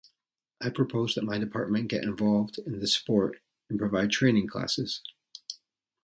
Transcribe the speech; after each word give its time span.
I 0.59 0.71
propose 0.71 1.13
that 1.13 1.23
my 1.23 1.37
department 1.37 1.89
get 1.89 2.03
involved 2.03 2.57
in 2.57 2.79
this 2.79 2.95
sport 2.95 3.37
and 3.69 3.77
provide 3.77 4.09
training 4.09 4.47
classes. 4.47 5.03